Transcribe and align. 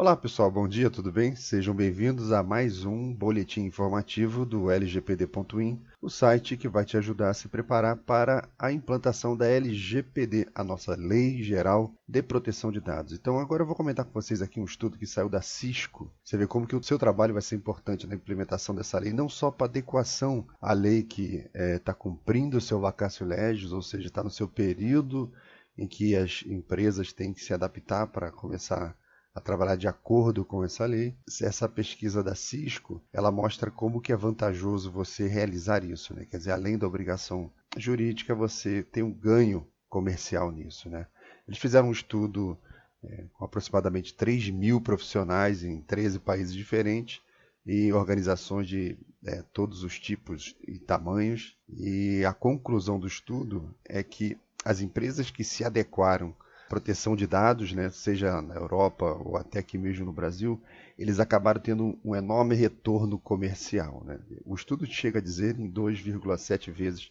Olá 0.00 0.16
pessoal, 0.16 0.50
bom 0.50 0.66
dia, 0.66 0.88
tudo 0.88 1.12
bem? 1.12 1.36
Sejam 1.36 1.74
bem-vindos 1.74 2.32
a 2.32 2.42
mais 2.42 2.86
um 2.86 3.12
boletim 3.12 3.64
informativo 3.64 4.46
do 4.46 4.70
LGPD.in, 4.70 5.78
o 6.00 6.08
site 6.08 6.56
que 6.56 6.66
vai 6.70 6.86
te 6.86 6.96
ajudar 6.96 7.28
a 7.28 7.34
se 7.34 7.48
preparar 7.48 7.98
para 7.98 8.48
a 8.58 8.72
implantação 8.72 9.36
da 9.36 9.46
LGPD, 9.46 10.48
a 10.54 10.64
nossa 10.64 10.96
Lei 10.96 11.42
Geral 11.42 11.94
de 12.08 12.22
Proteção 12.22 12.72
de 12.72 12.80
Dados. 12.80 13.12
Então 13.12 13.38
agora 13.38 13.62
eu 13.62 13.66
vou 13.66 13.76
comentar 13.76 14.06
com 14.06 14.12
vocês 14.14 14.40
aqui 14.40 14.58
um 14.58 14.64
estudo 14.64 14.96
que 14.96 15.06
saiu 15.06 15.28
da 15.28 15.42
Cisco. 15.42 16.10
Você 16.24 16.38
vê 16.38 16.46
como 16.46 16.66
que 16.66 16.74
o 16.74 16.82
seu 16.82 16.98
trabalho 16.98 17.34
vai 17.34 17.42
ser 17.42 17.56
importante 17.56 18.06
na 18.06 18.14
implementação 18.14 18.74
dessa 18.74 18.98
lei, 18.98 19.12
não 19.12 19.28
só 19.28 19.50
para 19.50 19.66
adequação 19.66 20.46
à 20.62 20.72
lei 20.72 21.02
que 21.02 21.44
está 21.44 21.50
é, 21.62 21.78
tá 21.78 21.92
cumprindo 21.92 22.56
o 22.56 22.60
seu 22.62 22.80
vacácio 22.80 23.26
legis, 23.26 23.70
ou 23.70 23.82
seja, 23.82 24.06
está 24.06 24.24
no 24.24 24.30
seu 24.30 24.48
período 24.48 25.30
em 25.76 25.86
que 25.86 26.16
as 26.16 26.42
empresas 26.46 27.12
têm 27.12 27.34
que 27.34 27.44
se 27.44 27.52
adaptar 27.52 28.06
para 28.06 28.30
começar 28.30 28.96
a 29.34 29.40
trabalhar 29.40 29.76
de 29.76 29.86
acordo 29.86 30.44
com 30.44 30.64
essa 30.64 30.84
lei. 30.84 31.14
Essa 31.40 31.68
pesquisa 31.68 32.22
da 32.22 32.34
Cisco, 32.34 33.02
ela 33.12 33.30
mostra 33.30 33.70
como 33.70 34.00
que 34.00 34.12
é 34.12 34.16
vantajoso 34.16 34.90
você 34.90 35.26
realizar 35.26 35.84
isso, 35.84 36.14
né? 36.14 36.24
Quer 36.24 36.38
dizer, 36.38 36.52
além 36.52 36.76
da 36.76 36.86
obrigação 36.86 37.50
jurídica, 37.76 38.34
você 38.34 38.82
tem 38.82 39.02
um 39.02 39.12
ganho 39.12 39.66
comercial 39.88 40.50
nisso, 40.50 40.88
né? 40.88 41.06
Eles 41.46 41.58
fizeram 41.58 41.88
um 41.88 41.92
estudo 41.92 42.58
é, 43.02 43.24
com 43.32 43.44
aproximadamente 43.44 44.14
3 44.14 44.50
mil 44.50 44.80
profissionais 44.80 45.64
em 45.64 45.80
13 45.80 46.18
países 46.20 46.54
diferentes 46.54 47.20
e 47.66 47.92
organizações 47.92 48.68
de 48.68 48.98
é, 49.24 49.42
todos 49.52 49.82
os 49.82 49.98
tipos 49.98 50.56
e 50.66 50.78
tamanhos. 50.78 51.56
E 51.68 52.24
a 52.24 52.32
conclusão 52.32 52.98
do 52.98 53.06
estudo 53.06 53.74
é 53.84 54.02
que 54.02 54.36
as 54.64 54.80
empresas 54.80 55.30
que 55.30 55.44
se 55.44 55.64
adequaram 55.64 56.34
proteção 56.70 57.16
de 57.16 57.26
dados, 57.26 57.72
né, 57.72 57.90
seja 57.90 58.40
na 58.40 58.54
Europa 58.54 59.04
ou 59.04 59.36
até 59.36 59.58
aqui 59.58 59.76
mesmo 59.76 60.06
no 60.06 60.12
Brasil, 60.12 60.62
eles 60.96 61.18
acabaram 61.18 61.60
tendo 61.60 61.98
um 62.04 62.14
enorme 62.14 62.54
retorno 62.54 63.18
comercial. 63.18 64.04
Né? 64.04 64.20
O 64.44 64.54
estudo 64.54 64.86
chega 64.86 65.18
a 65.18 65.22
dizer 65.22 65.58
em 65.58 65.68
2,7 65.68 66.70
vezes 66.70 67.10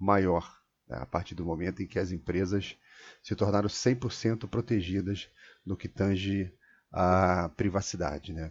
maior 0.00 0.58
né, 0.88 0.96
a 0.98 1.04
partir 1.04 1.34
do 1.34 1.44
momento 1.44 1.82
em 1.82 1.86
que 1.86 1.98
as 1.98 2.12
empresas 2.12 2.78
se 3.22 3.36
tornaram 3.36 3.68
100% 3.68 4.48
protegidas 4.48 5.28
no 5.66 5.76
que 5.76 5.86
tange 5.86 6.50
à 6.90 7.50
privacidade. 7.50 8.32
Né? 8.32 8.50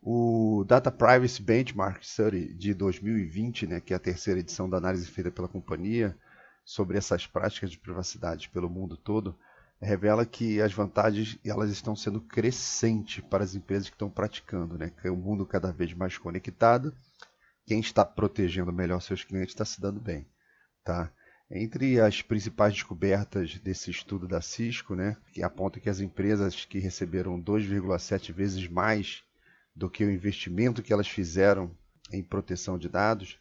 O 0.00 0.64
Data 0.68 0.92
Privacy 0.92 1.42
Benchmark 1.42 2.06
Study 2.06 2.54
de 2.54 2.74
2020, 2.74 3.66
né, 3.66 3.80
que 3.80 3.92
é 3.92 3.96
a 3.96 4.00
terceira 4.00 4.38
edição 4.38 4.70
da 4.70 4.76
análise 4.76 5.08
feita 5.08 5.32
pela 5.32 5.48
companhia 5.48 6.16
sobre 6.64 6.96
essas 6.96 7.26
práticas 7.26 7.72
de 7.72 7.78
privacidade 7.78 8.48
pelo 8.50 8.70
mundo 8.70 8.96
todo, 8.96 9.36
revela 9.80 10.26
que 10.26 10.60
as 10.60 10.72
vantagens 10.72 11.38
elas 11.44 11.70
estão 11.70 11.96
sendo 11.96 12.20
crescentes 12.20 13.24
para 13.24 13.42
as 13.42 13.54
empresas 13.54 13.88
que 13.88 13.94
estão 13.94 14.10
praticando, 14.10 14.76
né? 14.76 14.90
Que 15.00 15.08
é 15.08 15.10
um 15.10 15.16
mundo 15.16 15.46
cada 15.46 15.72
vez 15.72 15.92
mais 15.94 16.18
conectado. 16.18 16.94
Quem 17.66 17.80
está 17.80 18.04
protegendo 18.04 18.72
melhor 18.72 19.00
seus 19.00 19.24
clientes 19.24 19.54
está 19.54 19.64
se 19.64 19.80
dando 19.80 20.00
bem, 20.00 20.26
tá? 20.84 21.10
Entre 21.50 22.00
as 22.00 22.22
principais 22.22 22.74
descobertas 22.74 23.58
desse 23.58 23.90
estudo 23.90 24.28
da 24.28 24.40
Cisco, 24.40 24.94
né, 24.94 25.16
que 25.32 25.42
aponta 25.42 25.80
que 25.80 25.90
as 25.90 25.98
empresas 25.98 26.64
que 26.64 26.78
receberam 26.78 27.40
2,7 27.40 28.32
vezes 28.32 28.68
mais 28.68 29.24
do 29.74 29.90
que 29.90 30.04
o 30.04 30.10
investimento 30.10 30.80
que 30.80 30.92
elas 30.92 31.08
fizeram 31.08 31.76
em 32.12 32.22
proteção 32.22 32.78
de 32.78 32.88
dados, 32.88 33.38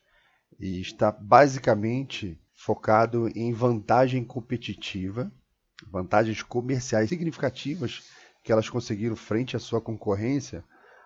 e 0.60 0.82
está 0.82 1.12
basicamente 1.12 2.40
focado 2.56 3.30
em 3.36 3.54
vantagem 3.54 4.24
competitiva 4.24 5.32
vantagens 5.88 6.42
comerciais 6.42 7.10
significativas 7.10 8.04
que 8.44 8.52
elas 8.52 8.70
conseguiram 8.70 9.16
frente 9.16 9.56
à 9.56 9.60
sua 9.60 9.82
concorrência 9.82 10.64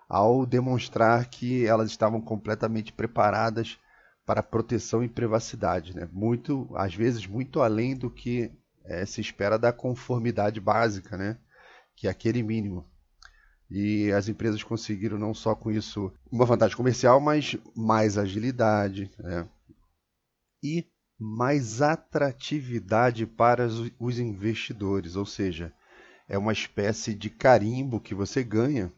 ao 0.08 0.44
demonstrar 0.46 1.26
que 1.26 1.66
elas 1.66 1.90
estavam 1.90 2.20
completamente 2.20 2.92
preparadas 2.92 3.78
para 4.24 4.42
proteção 4.42 5.02
e 5.02 5.08
privacidade, 5.08 5.94
né? 5.94 6.08
muito, 6.12 6.68
às 6.76 6.94
vezes 6.94 7.26
muito 7.26 7.60
além 7.60 7.96
do 7.96 8.10
que 8.10 8.50
é, 8.84 9.04
se 9.04 9.20
espera 9.20 9.58
da 9.58 9.72
conformidade 9.72 10.60
básica, 10.60 11.16
né? 11.16 11.38
que 11.96 12.06
é 12.06 12.10
aquele 12.10 12.42
mínimo. 12.42 12.86
E 13.70 14.12
as 14.12 14.28
empresas 14.28 14.62
conseguiram 14.62 15.18
não 15.18 15.34
só 15.34 15.54
com 15.54 15.70
isso 15.70 16.12
uma 16.30 16.44
vantagem 16.44 16.76
comercial, 16.76 17.20
mas 17.20 17.56
mais 17.74 18.16
agilidade 18.16 19.10
né? 19.18 19.48
e 20.62 20.86
mais 21.18 21.80
atratividade 21.80 23.26
para 23.26 23.68
os 23.98 24.18
investidores, 24.18 25.16
ou 25.16 25.24
seja, 25.24 25.72
é 26.28 26.36
uma 26.36 26.52
espécie 26.52 27.14
de 27.14 27.30
carimbo 27.30 28.00
que 28.00 28.14
você 28.14 28.42
ganha 28.42 28.92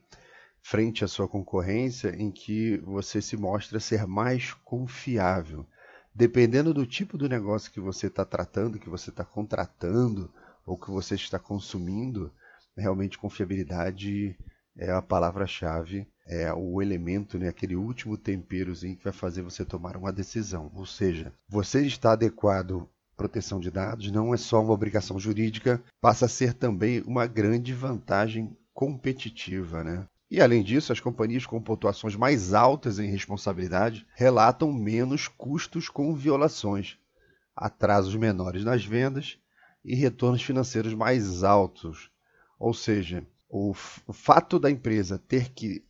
frente 0.62 1.04
à 1.04 1.09
sua 1.09 1.28
concorrência 1.28 2.15
em 2.16 2.31
que 2.31 2.78
você 2.78 3.22
se 3.22 3.37
mostra 3.37 3.78
ser 3.78 4.06
mais 4.06 4.53
confiável. 4.53 5.66
Dependendo 6.15 6.72
do 6.72 6.87
tipo 6.87 7.19
do 7.19 7.28
negócio 7.28 7.71
que 7.71 7.81
você 7.81 8.06
está 8.06 8.25
tratando, 8.25 8.78
que 8.78 8.88
você 8.88 9.10
está 9.10 9.25
contratando 9.25 10.33
ou 10.65 10.78
que 10.78 10.91
você 10.91 11.15
está 11.15 11.38
consumindo, 11.38 12.33
realmente 12.77 13.19
confiabilidade 13.19 14.37
é 14.77 14.91
a 14.91 15.03
palavra-chave 15.03 16.09
é 16.26 16.53
o 16.53 16.82
elemento, 16.82 17.38
né, 17.38 17.48
aquele 17.48 17.76
último 17.76 18.16
temperozinho 18.16 18.97
que 18.97 19.04
vai 19.04 19.12
fazer 19.12 19.42
você 19.42 19.64
tomar 19.64 19.97
uma 19.97 20.12
decisão. 20.12 20.70
Ou 20.75 20.84
seja, 20.84 21.32
você 21.48 21.87
está 21.87 22.12
adequado 22.12 22.88
proteção 23.16 23.59
de 23.59 23.70
dados 23.70 24.10
não 24.10 24.34
é 24.34 24.36
só 24.36 24.62
uma 24.62 24.75
obrigação 24.75 25.19
jurídica, 25.19 25.82
passa 26.00 26.26
a 26.26 26.28
ser 26.28 26.53
também 26.53 27.03
uma 27.06 27.26
grande 27.26 27.72
vantagem 27.72 28.54
competitiva, 28.75 29.82
né? 29.82 30.06
E 30.31 30.41
além 30.41 30.62
disso, 30.62 30.92
as 30.92 31.00
companhias 31.00 31.47
com 31.47 31.62
pontuações 31.62 32.15
mais 32.15 32.53
altas 32.53 32.98
em 32.98 33.09
responsabilidade 33.09 34.06
relatam 34.15 34.72
menos 34.72 35.28
custos 35.28 35.88
com 35.88 36.15
violações, 36.15 36.98
atrasos 37.54 38.15
menores 38.16 38.65
nas 38.65 38.84
vendas 38.84 39.38
e 39.84 39.94
retornos 39.94 40.42
financeiros 40.42 40.92
mais 40.94 41.44
altos. 41.44 42.10
Ou 42.59 42.75
seja, 42.75 43.25
o, 43.48 43.70
o 44.06 44.12
fato 44.12 44.59
da 44.59 44.70
empresa 44.70 45.16
ter 45.16 45.53
que 45.53 45.84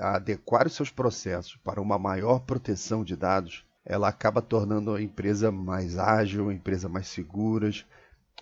adequar 0.00 0.66
os 0.66 0.74
seus 0.74 0.90
processos 0.90 1.56
para 1.56 1.80
uma 1.80 1.98
maior 1.98 2.40
proteção 2.40 3.04
de 3.04 3.16
dados, 3.16 3.64
ela 3.84 4.08
acaba 4.08 4.42
tornando 4.42 4.94
a 4.94 5.02
empresa 5.02 5.50
mais 5.50 5.98
ágil, 5.98 6.48
a 6.48 6.54
empresa 6.54 6.88
mais 6.88 7.08
segura, 7.08 7.70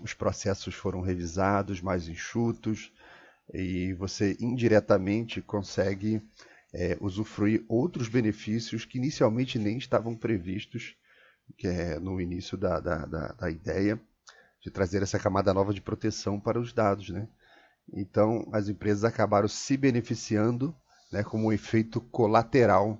os 0.00 0.14
processos 0.14 0.74
foram 0.74 1.00
revisados, 1.00 1.80
mais 1.80 2.08
enxutos, 2.08 2.92
e 3.52 3.92
você 3.94 4.36
indiretamente 4.40 5.40
consegue 5.40 6.22
é, 6.72 6.96
usufruir 7.00 7.64
outros 7.68 8.08
benefícios 8.08 8.84
que 8.84 8.98
inicialmente 8.98 9.58
nem 9.58 9.78
estavam 9.78 10.14
previstos 10.14 10.96
que 11.56 11.66
é 11.66 11.98
no 11.98 12.20
início 12.20 12.58
da, 12.58 12.80
da, 12.80 13.06
da, 13.06 13.28
da 13.28 13.50
ideia 13.50 14.00
de 14.60 14.70
trazer 14.70 15.02
essa 15.02 15.18
camada 15.18 15.54
nova 15.54 15.72
de 15.72 15.80
proteção 15.80 16.38
para 16.38 16.60
os 16.60 16.72
dados. 16.72 17.08
Né? 17.10 17.28
Então, 17.92 18.48
as 18.52 18.68
empresas 18.68 19.04
acabaram 19.04 19.48
se 19.48 19.76
beneficiando 19.76 20.74
né, 21.10 21.22
como 21.22 21.48
um 21.48 21.52
efeito 21.52 22.00
colateral 22.00 22.98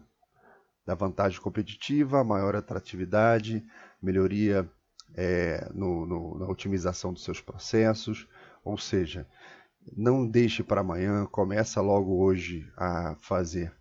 da 0.86 0.94
vantagem 0.94 1.40
competitiva, 1.40 2.24
maior 2.24 2.56
atratividade, 2.56 3.64
melhoria 4.00 4.68
é, 5.14 5.70
no, 5.74 6.06
no, 6.06 6.38
na 6.38 6.46
otimização 6.46 7.12
dos 7.12 7.24
seus 7.24 7.40
processos, 7.40 8.26
ou 8.64 8.78
seja, 8.78 9.26
não 9.96 10.26
deixe 10.26 10.62
para 10.62 10.80
amanhã, 10.80 11.26
começa 11.26 11.80
logo 11.80 12.18
hoje 12.22 12.70
a 12.76 13.14
fazer 13.20 13.72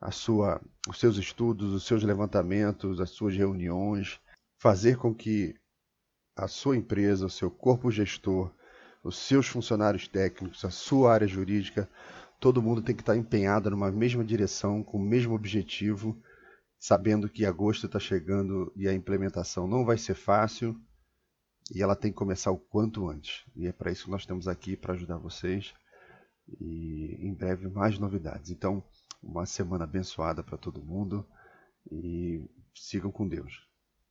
a 0.00 0.10
sua, 0.10 0.60
os 0.88 0.98
seus 0.98 1.16
estudos, 1.16 1.72
os 1.72 1.84
seus 1.84 2.02
levantamentos, 2.02 3.00
as 3.00 3.10
suas 3.10 3.36
reuniões, 3.36 4.20
fazer 4.56 4.96
com 4.96 5.14
que 5.14 5.54
a 6.36 6.46
sua 6.46 6.76
empresa, 6.76 7.26
o 7.26 7.30
seu 7.30 7.50
corpo 7.50 7.90
gestor, 7.90 8.52
os 9.02 9.16
seus 9.18 9.46
funcionários 9.48 10.06
técnicos, 10.06 10.64
a 10.64 10.70
sua 10.70 11.12
área 11.12 11.26
jurídica 11.26 11.88
todo 12.40 12.62
mundo 12.62 12.82
tem 12.82 12.94
que 12.94 13.02
estar 13.02 13.16
empenhado 13.16 13.70
numa 13.70 13.90
mesma 13.90 14.24
direção, 14.24 14.82
com 14.82 14.98
o 14.98 15.02
mesmo 15.02 15.34
objetivo, 15.34 16.16
sabendo 16.78 17.28
que 17.28 17.44
agosto 17.44 17.86
está 17.86 17.98
chegando 17.98 18.72
e 18.76 18.88
a 18.88 18.94
implementação 18.94 19.66
não 19.66 19.84
vai 19.84 19.98
ser 19.98 20.14
fácil 20.14 20.80
e 21.74 21.82
ela 21.82 21.96
tem 21.96 22.10
que 22.10 22.16
começar 22.16 22.50
o 22.50 22.58
quanto 22.58 23.08
antes. 23.08 23.44
E 23.54 23.66
é 23.66 23.72
para 23.72 23.90
isso 23.90 24.04
que 24.04 24.10
nós 24.10 24.22
estamos 24.22 24.48
aqui 24.48 24.76
para 24.76 24.94
ajudar 24.94 25.18
vocês 25.18 25.74
e 26.60 27.18
em 27.20 27.34
breve 27.34 27.68
mais 27.68 27.98
novidades. 27.98 28.50
Então, 28.50 28.82
uma 29.22 29.44
semana 29.44 29.84
abençoada 29.84 30.42
para 30.42 30.56
todo 30.56 30.82
mundo 30.82 31.26
e 31.90 32.48
sigam 32.74 33.10
com 33.10 33.28
Deus. 33.28 33.67